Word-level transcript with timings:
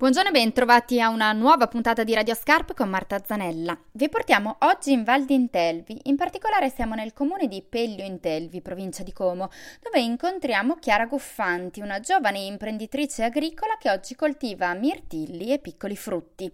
Buongiorno 0.00 0.30
e 0.30 0.32
bentrovati 0.32 0.98
a 0.98 1.10
una 1.10 1.30
nuova 1.32 1.66
puntata 1.68 2.04
di 2.04 2.14
Radio 2.14 2.34
Scarp 2.34 2.72
con 2.72 2.88
Marta 2.88 3.20
Zanella. 3.22 3.78
Vi 3.92 4.08
portiamo 4.08 4.56
oggi 4.60 4.92
in 4.92 5.04
Val 5.04 5.26
di 5.26 5.34
Intelvi, 5.34 6.00
in 6.04 6.16
particolare 6.16 6.70
siamo 6.70 6.94
nel 6.94 7.12
comune 7.12 7.48
di 7.48 7.60
Peglio 7.60 8.02
Intelvi, 8.02 8.62
provincia 8.62 9.02
di 9.02 9.12
Como, 9.12 9.50
dove 9.82 10.00
incontriamo 10.00 10.76
Chiara 10.76 11.04
Guffanti, 11.04 11.82
una 11.82 12.00
giovane 12.00 12.38
imprenditrice 12.38 13.24
agricola 13.24 13.76
che 13.78 13.90
oggi 13.90 14.14
coltiva 14.14 14.72
mirtilli 14.72 15.52
e 15.52 15.58
piccoli 15.58 15.96
frutti. 15.96 16.50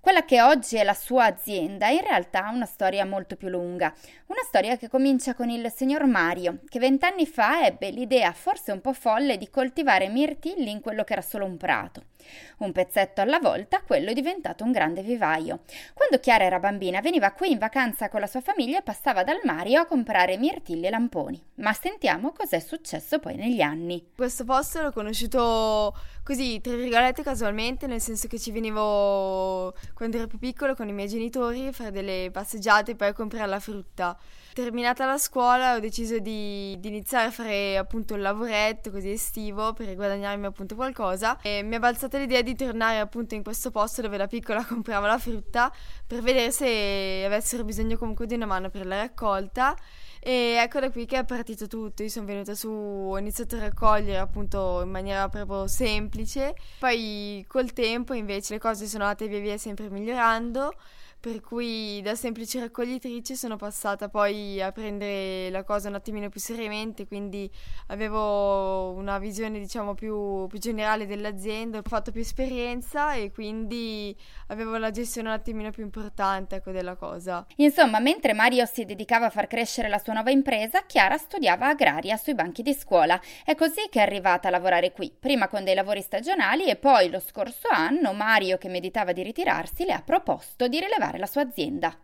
Quella 0.00 0.24
che 0.24 0.42
oggi 0.42 0.74
è 0.74 0.82
la 0.82 0.92
sua 0.92 1.26
azienda 1.26 1.86
è 1.86 1.92
in 1.92 2.02
realtà 2.02 2.50
una 2.52 2.66
storia 2.66 3.06
molto 3.06 3.36
più 3.36 3.50
lunga, 3.50 3.94
una 4.26 4.42
storia 4.44 4.76
che 4.76 4.88
comincia 4.88 5.34
con 5.34 5.48
il 5.48 5.70
signor 5.70 6.06
Mario, 6.06 6.58
che 6.68 6.80
vent'anni 6.80 7.24
fa 7.24 7.64
ebbe 7.64 7.90
l'idea 7.90 8.32
forse 8.32 8.72
un 8.72 8.80
po' 8.80 8.94
folle 8.94 9.36
di 9.36 9.48
coltivare 9.48 10.08
mirtilli 10.08 10.72
in 10.72 10.80
quello 10.80 11.04
che 11.04 11.12
era 11.12 11.22
solo 11.22 11.44
un 11.44 11.56
prato. 11.56 12.09
Un 12.58 12.72
pezzetto 12.72 13.20
alla 13.20 13.38
volta, 13.38 13.82
quello 13.82 14.10
è 14.10 14.12
diventato 14.12 14.64
un 14.64 14.72
grande 14.72 15.02
vivaio. 15.02 15.60
Quando 15.94 16.18
Chiara 16.20 16.44
era 16.44 16.58
bambina 16.58 17.00
veniva 17.00 17.32
qui 17.32 17.52
in 17.52 17.58
vacanza 17.58 18.08
con 18.08 18.20
la 18.20 18.26
sua 18.26 18.40
famiglia 18.40 18.78
e 18.78 18.82
passava 18.82 19.24
dal 19.24 19.40
Mario 19.44 19.80
a 19.80 19.86
comprare 19.86 20.36
mirtilli 20.36 20.86
e 20.86 20.90
lamponi. 20.90 21.42
Ma 21.56 21.72
sentiamo 21.72 22.32
cos'è 22.32 22.60
successo 22.60 23.18
poi 23.18 23.36
negli 23.36 23.60
anni. 23.60 24.10
Questo 24.14 24.44
posto 24.44 24.82
l'ho 24.82 24.92
conosciuto 24.92 25.94
così, 26.22 26.60
tra 26.60 26.74
virgolette, 26.74 27.22
casualmente, 27.22 27.86
nel 27.86 28.00
senso 28.00 28.28
che 28.28 28.38
ci 28.38 28.50
venivo 28.50 29.74
quando 29.94 30.16
ero 30.16 30.26
più 30.26 30.38
piccolo 30.38 30.74
con 30.74 30.88
i 30.88 30.92
miei 30.92 31.08
genitori 31.08 31.66
a 31.66 31.72
fare 31.72 31.90
delle 31.90 32.30
passeggiate 32.32 32.92
e 32.92 32.94
poi 32.96 33.08
a 33.08 33.12
comprare 33.12 33.48
la 33.48 33.60
frutta. 33.60 34.18
Terminata 34.52 35.06
la 35.06 35.16
scuola 35.16 35.76
ho 35.76 35.78
deciso 35.78 36.18
di, 36.18 36.76
di, 36.80 36.88
iniziare 36.88 37.28
a 37.28 37.30
fare 37.30 37.76
appunto 37.76 38.14
un 38.14 38.20
lavoretto 38.20 38.90
così 38.90 39.12
estivo 39.12 39.72
per 39.72 39.94
guadagnarmi 39.94 40.46
appunto 40.46 40.74
qualcosa 40.74 41.38
e 41.40 41.62
mi 41.62 41.76
è 41.76 41.78
balzata 42.10 42.18
l'idea 42.18 42.42
di 42.42 42.56
tornare 42.56 42.98
appunto 42.98 43.34
in 43.34 43.42
questo 43.42 43.70
posto 43.70 44.02
dove 44.02 44.16
la 44.16 44.26
piccola 44.26 44.64
comprava 44.66 45.06
la 45.06 45.18
frutta 45.18 45.72
per 46.06 46.20
vedere 46.20 46.50
se 46.50 47.22
avessero 47.24 47.64
bisogno 47.64 47.96
comunque 47.96 48.26
di 48.26 48.34
una 48.34 48.46
mano 48.46 48.68
per 48.68 48.84
la 48.84 48.96
raccolta 48.96 49.76
e 50.18 50.56
ecco 50.60 50.80
da 50.80 50.90
qui 50.90 51.06
che 51.06 51.18
è 51.18 51.24
partito 51.24 51.66
tutto. 51.66 52.02
Io 52.02 52.10
sono 52.10 52.26
venuta 52.26 52.54
su, 52.54 52.68
ho 52.68 53.16
iniziato 53.16 53.56
a 53.56 53.60
raccogliere 53.60 54.18
appunto 54.18 54.82
in 54.82 54.90
maniera 54.90 55.28
proprio 55.28 55.66
semplice. 55.66 56.54
Poi 56.78 57.42
col 57.48 57.72
tempo 57.72 58.12
invece 58.12 58.54
le 58.54 58.58
cose 58.58 58.86
sono 58.86 59.04
andate 59.04 59.28
via 59.28 59.40
via 59.40 59.56
sempre 59.56 59.88
migliorando 59.88 60.74
per 61.20 61.42
cui 61.42 62.00
da 62.00 62.14
semplice 62.14 62.60
raccoglitrice 62.60 63.34
sono 63.34 63.56
passata 63.56 64.08
poi 64.08 64.62
a 64.62 64.72
prendere 64.72 65.50
la 65.50 65.64
cosa 65.64 65.88
un 65.88 65.94
attimino 65.94 66.30
più 66.30 66.40
seriamente, 66.40 67.06
quindi 67.06 67.50
avevo 67.88 68.92
una 68.92 69.18
visione 69.18 69.58
diciamo 69.58 69.92
più, 69.94 70.46
più 70.46 70.58
generale 70.58 71.06
dell'azienda, 71.06 71.76
ho 71.76 71.82
fatto 71.84 72.10
più 72.10 72.22
esperienza 72.22 73.12
e 73.12 73.30
quindi 73.32 74.16
avevo 74.46 74.78
la 74.78 74.90
gestione 74.90 75.28
un 75.28 75.34
attimino 75.34 75.70
più 75.70 75.82
importante 75.82 76.56
ecco, 76.56 76.70
della 76.70 76.96
cosa. 76.96 77.44
Insomma, 77.56 77.98
mentre 77.98 78.32
Mario 78.32 78.64
si 78.64 78.86
dedicava 78.86 79.26
a 79.26 79.30
far 79.30 79.46
crescere 79.46 79.88
la 79.88 79.98
sua 79.98 80.14
nuova 80.14 80.30
impresa, 80.30 80.86
Chiara 80.86 81.18
studiava 81.18 81.68
agraria 81.68 82.16
sui 82.16 82.34
banchi 82.34 82.62
di 82.62 82.72
scuola. 82.72 83.20
È 83.44 83.54
così 83.54 83.88
che 83.90 83.98
è 83.98 84.02
arrivata 84.02 84.48
a 84.48 84.50
lavorare 84.50 84.92
qui, 84.92 85.14
prima 85.16 85.48
con 85.48 85.64
dei 85.64 85.74
lavori 85.74 86.00
stagionali 86.00 86.64
e 86.64 86.76
poi 86.76 87.10
lo 87.10 87.20
scorso 87.20 87.68
anno 87.70 88.14
Mario, 88.14 88.56
che 88.56 88.70
meditava 88.70 89.12
di 89.12 89.22
ritirarsi, 89.22 89.84
le 89.84 89.92
ha 89.92 90.00
proposto 90.02 90.66
di 90.66 90.80
rilevare 90.80 91.09
la 91.18 91.26
sua 91.26 91.42
azienda. 91.42 91.98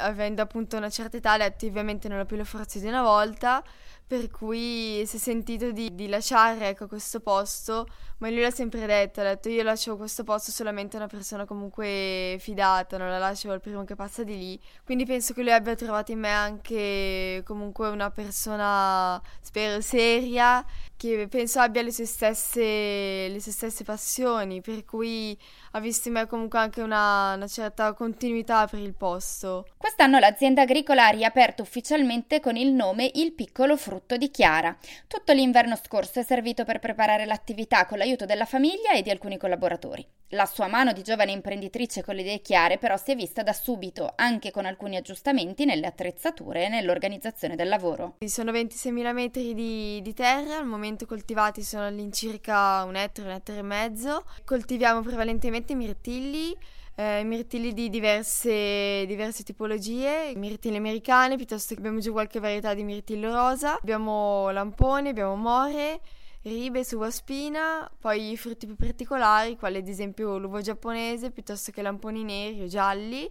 Avendo 0.00 0.42
appunto 0.42 0.76
una 0.76 0.90
certa 0.90 1.16
età, 1.16 1.32
ha 1.32 1.38
detto 1.38 1.66
ovviamente 1.66 2.08
non 2.08 2.20
ho 2.20 2.24
più 2.24 2.36
le 2.36 2.44
forze 2.44 2.80
di 2.80 2.86
una 2.86 3.02
volta, 3.02 3.62
per 4.10 4.28
cui 4.28 5.04
si 5.06 5.18
è 5.18 5.18
sentito 5.20 5.70
di, 5.70 5.94
di 5.94 6.08
lasciare 6.08 6.70
ecco, 6.70 6.88
questo 6.88 7.20
posto, 7.20 7.86
ma 8.18 8.28
lui 8.28 8.40
l'ha 8.40 8.50
sempre 8.50 8.84
detto, 8.84 9.20
ha 9.20 9.22
detto 9.22 9.48
io 9.48 9.62
lascio 9.62 9.96
questo 9.96 10.24
posto 10.24 10.50
solamente 10.50 10.96
a 10.96 10.98
una 10.98 11.08
persona 11.08 11.44
comunque 11.44 12.36
fidata, 12.40 12.98
non 12.98 13.08
la 13.08 13.18
lascio 13.18 13.52
al 13.52 13.60
primo 13.60 13.84
che 13.84 13.94
passa 13.94 14.24
di 14.24 14.36
lì, 14.36 14.60
quindi 14.84 15.06
penso 15.06 15.32
che 15.32 15.42
lui 15.42 15.52
abbia 15.52 15.76
trovato 15.76 16.10
in 16.10 16.18
me 16.18 16.28
anche 16.28 17.44
comunque 17.46 17.86
una 17.86 18.10
persona, 18.10 19.22
spero, 19.40 19.80
seria, 19.80 20.66
che 20.96 21.28
penso 21.30 21.60
abbia 21.60 21.80
le 21.80 21.92
sue 21.92 22.04
stesse, 22.04 23.28
le 23.28 23.38
sue 23.40 23.52
stesse 23.52 23.84
passioni, 23.84 24.60
per 24.60 24.84
cui 24.84 25.38
ha 25.70 25.78
visto 25.78 26.08
in 26.08 26.14
me 26.14 26.26
comunque 26.26 26.58
anche 26.58 26.82
una, 26.82 27.34
una 27.36 27.46
certa 27.46 27.92
continuità 27.92 28.66
per 28.66 28.80
il 28.80 28.94
posto. 28.94 29.68
Quest'anno 29.76 30.18
l'azienda 30.18 30.62
agricola 30.62 31.06
ha 31.06 31.10
riaperto 31.10 31.62
ufficialmente 31.62 32.40
con 32.40 32.56
il 32.56 32.72
nome 32.72 33.08
Il 33.14 33.34
Piccolo 33.34 33.76
Frutto 33.76 33.99
frutto 34.00 34.16
di 34.16 34.30
Chiara. 34.30 34.74
Tutto 35.06 35.32
l'inverno 35.32 35.76
scorso 35.76 36.20
è 36.20 36.22
servito 36.22 36.64
per 36.64 36.78
preparare 36.78 37.26
l'attività 37.26 37.84
con 37.84 37.98
l'aiuto 37.98 38.24
della 38.24 38.46
famiglia 38.46 38.92
e 38.92 39.02
di 39.02 39.10
alcuni 39.10 39.36
collaboratori. 39.36 40.06
La 40.30 40.46
sua 40.46 40.68
mano 40.68 40.92
di 40.92 41.02
giovane 41.02 41.32
imprenditrice 41.32 42.02
con 42.02 42.14
le 42.14 42.22
idee 42.22 42.40
chiare 42.40 42.78
però 42.78 42.96
si 42.96 43.10
è 43.10 43.16
vista 43.16 43.42
da 43.42 43.52
subito, 43.52 44.12
anche 44.16 44.50
con 44.50 44.64
alcuni 44.64 44.96
aggiustamenti 44.96 45.64
nelle 45.64 45.86
attrezzature 45.86 46.64
e 46.64 46.68
nell'organizzazione 46.68 47.56
del 47.56 47.68
lavoro. 47.68 48.16
Sono 48.26 48.52
26.000 48.52 49.12
metri 49.12 49.54
di, 49.54 50.00
di 50.02 50.14
terra, 50.14 50.56
al 50.56 50.66
momento 50.66 51.04
coltivati 51.04 51.62
sono 51.62 51.86
all'incirca 51.86 52.84
un 52.84 52.96
ettaro, 52.96 53.28
un 53.28 53.34
ettaro 53.34 53.58
e 53.58 53.62
mezzo. 53.62 54.24
Coltiviamo 54.44 55.02
prevalentemente 55.02 55.74
mirtilli, 55.74 56.56
eh, 57.00 57.24
mirtilli 57.24 57.72
di 57.72 57.88
diverse, 57.88 59.06
diverse, 59.06 59.42
tipologie, 59.42 60.34
mirtilli 60.36 60.76
americani, 60.76 61.36
piuttosto 61.36 61.72
che 61.72 61.80
abbiamo 61.80 61.98
giù 61.98 62.12
qualche 62.12 62.40
varietà 62.40 62.74
di 62.74 62.82
mirtillo 62.82 63.32
rosa, 63.32 63.78
abbiamo 63.80 64.50
lamponi, 64.50 65.08
abbiamo 65.08 65.34
more, 65.34 66.00
ribe, 66.42 66.84
suva 66.84 67.10
spina, 67.10 67.90
poi 67.98 68.36
frutti 68.36 68.66
più 68.66 68.76
particolari, 68.76 69.56
quali 69.56 69.78
ad 69.78 69.88
esempio 69.88 70.36
l'uvo 70.36 70.60
giapponese, 70.60 71.30
piuttosto 71.30 71.72
che 71.72 71.80
lamponi 71.80 72.22
neri 72.22 72.60
o 72.64 72.66
gialli, 72.66 73.30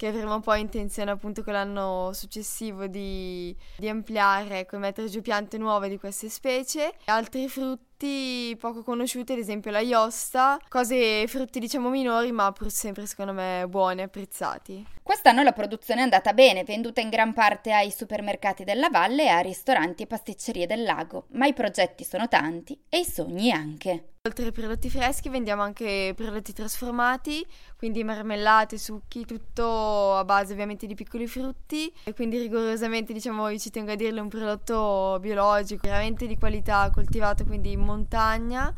che 0.00 0.06
avremo 0.06 0.40
poi 0.40 0.62
intenzione 0.62 1.10
appunto 1.10 1.44
con 1.44 1.52
l'anno 1.52 2.12
successivo 2.14 2.86
di, 2.86 3.54
di 3.76 3.86
ampliare, 3.86 4.60
ecco, 4.60 4.78
mettere 4.78 5.08
giù 5.08 5.20
piante 5.20 5.58
nuove 5.58 5.90
di 5.90 5.98
queste 5.98 6.30
specie. 6.30 6.94
Altri 7.04 7.46
frutti 7.48 8.56
poco 8.58 8.82
conosciuti, 8.82 9.32
ad 9.32 9.38
esempio 9.38 9.70
la 9.70 9.80
iosta, 9.80 10.58
cose, 10.70 11.26
frutti 11.26 11.60
diciamo 11.60 11.90
minori, 11.90 12.32
ma 12.32 12.50
pur 12.50 12.70
sempre 12.70 13.04
secondo 13.04 13.34
me 13.34 13.66
buoni, 13.68 14.00
apprezzati. 14.00 14.86
Quest'anno 15.02 15.42
la 15.42 15.52
produzione 15.52 16.00
è 16.00 16.04
andata 16.04 16.32
bene, 16.32 16.64
venduta 16.64 17.02
in 17.02 17.10
gran 17.10 17.34
parte 17.34 17.70
ai 17.70 17.90
supermercati 17.90 18.64
della 18.64 18.88
valle 18.88 19.24
e 19.24 19.28
a 19.28 19.40
ristoranti 19.40 20.04
e 20.04 20.06
pasticcerie 20.06 20.66
del 20.66 20.82
lago, 20.82 21.26
ma 21.32 21.44
i 21.44 21.52
progetti 21.52 22.04
sono 22.04 22.26
tanti 22.26 22.80
e 22.88 23.00
i 23.00 23.04
sogni 23.04 23.52
anche. 23.52 24.12
Oltre 24.30 24.44
ai 24.44 24.52
prodotti 24.52 24.88
freschi 24.88 25.28
vendiamo 25.28 25.62
anche 25.62 26.12
prodotti 26.14 26.52
trasformati, 26.52 27.44
quindi 27.76 28.04
marmellate, 28.04 28.78
succhi, 28.78 29.24
tutto 29.24 30.14
a 30.14 30.24
base 30.24 30.52
ovviamente 30.52 30.86
di 30.86 30.94
piccoli 30.94 31.26
frutti 31.26 31.92
e 32.04 32.14
quindi 32.14 32.38
rigorosamente 32.38 33.12
diciamo 33.12 33.48
io 33.48 33.58
ci 33.58 33.70
tengo 33.70 33.90
a 33.90 33.96
dirle 33.96 34.20
un 34.20 34.28
prodotto 34.28 35.18
biologico, 35.20 35.80
veramente 35.82 36.28
di 36.28 36.38
qualità, 36.38 36.92
coltivato 36.94 37.44
quindi 37.44 37.72
in 37.72 37.80
montagna. 37.80 38.72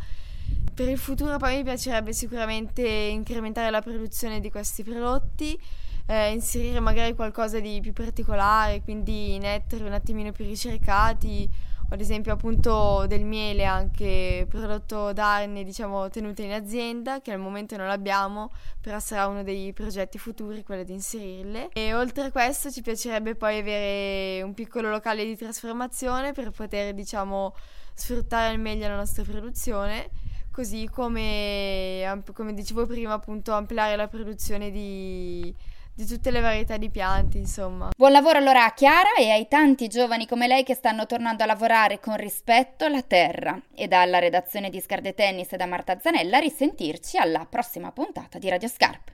Per 0.74 0.88
il 0.88 0.96
futuro 0.96 1.36
poi 1.36 1.56
mi 1.56 1.64
piacerebbe 1.64 2.14
sicuramente 2.14 2.88
incrementare 2.88 3.68
la 3.68 3.82
produzione 3.82 4.40
di 4.40 4.50
questi 4.50 4.82
prodotti, 4.82 5.60
eh, 6.06 6.32
inserire 6.32 6.80
magari 6.80 7.14
qualcosa 7.14 7.60
di 7.60 7.78
più 7.82 7.92
particolare, 7.92 8.80
quindi 8.80 9.36
nettari 9.36 9.82
un 9.82 9.92
attimino 9.92 10.32
più 10.32 10.46
ricercati 10.46 11.46
ad 11.92 12.00
esempio 12.00 12.32
appunto 12.32 13.04
del 13.06 13.24
miele 13.24 13.66
anche 13.66 14.46
prodotto 14.48 15.12
da 15.12 15.36
anni 15.36 15.62
diciamo 15.62 16.08
tenuto 16.08 16.40
in 16.40 16.52
azienda 16.52 17.20
che 17.20 17.32
al 17.32 17.38
momento 17.38 17.76
non 17.76 17.90
abbiamo 17.90 18.50
però 18.80 18.98
sarà 18.98 19.26
uno 19.26 19.42
dei 19.42 19.74
progetti 19.74 20.18
futuri 20.18 20.62
quello 20.62 20.84
di 20.84 20.92
inserirle. 20.92 21.68
E 21.72 21.92
oltre 21.92 22.24
a 22.24 22.30
questo 22.30 22.70
ci 22.70 22.80
piacerebbe 22.80 23.34
poi 23.34 23.58
avere 23.58 24.42
un 24.42 24.54
piccolo 24.54 24.88
locale 24.88 25.24
di 25.24 25.36
trasformazione 25.36 26.32
per 26.32 26.50
poter 26.50 26.94
diciamo 26.94 27.54
sfruttare 27.94 28.52
al 28.52 28.58
meglio 28.58 28.88
la 28.88 28.96
nostra 28.96 29.22
produzione 29.22 30.08
così 30.50 30.88
come, 30.90 32.22
come 32.32 32.54
dicevo 32.54 32.86
prima 32.86 33.12
appunto 33.14 33.52
ampliare 33.52 33.96
la 33.96 34.08
produzione 34.08 34.70
di 34.70 35.54
di 35.94 36.06
tutte 36.06 36.30
le 36.30 36.40
varietà 36.40 36.76
di 36.76 36.90
piante, 36.90 37.38
insomma. 37.38 37.90
Buon 37.96 38.12
lavoro 38.12 38.38
allora 38.38 38.64
a 38.64 38.72
Chiara 38.72 39.14
e 39.18 39.30
ai 39.30 39.46
tanti 39.48 39.88
giovani 39.88 40.26
come 40.26 40.46
lei 40.46 40.64
che 40.64 40.74
stanno 40.74 41.06
tornando 41.06 41.42
a 41.42 41.46
lavorare 41.46 42.00
con 42.00 42.16
rispetto 42.16 42.88
la 42.88 43.02
terra. 43.02 43.60
E 43.74 43.88
dalla 43.88 44.18
redazione 44.18 44.70
di 44.70 44.80
Scarde 44.80 45.14
Tennis 45.14 45.52
e 45.52 45.56
da 45.56 45.66
Marta 45.66 45.98
Zanella 46.00 46.38
risentirci 46.38 47.18
alla 47.18 47.46
prossima 47.48 47.92
puntata 47.92 48.38
di 48.38 48.48
Radio 48.48 48.68
Scarp. 48.68 49.12